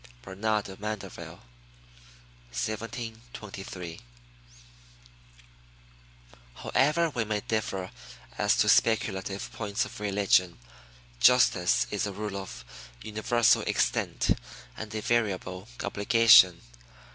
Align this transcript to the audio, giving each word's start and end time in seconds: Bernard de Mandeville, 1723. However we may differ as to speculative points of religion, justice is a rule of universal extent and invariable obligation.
Bernard 0.23 0.63
de 0.65 0.75
Mandeville, 0.77 1.37
1723. 2.49 3.99
However 6.55 7.11
we 7.11 7.23
may 7.23 7.41
differ 7.41 7.91
as 8.35 8.57
to 8.57 8.67
speculative 8.67 9.53
points 9.53 9.85
of 9.85 9.99
religion, 9.99 10.57
justice 11.19 11.85
is 11.91 12.07
a 12.07 12.11
rule 12.13 12.37
of 12.37 12.65
universal 13.03 13.61
extent 13.67 14.31
and 14.75 14.95
invariable 14.95 15.67
obligation. 15.83 16.59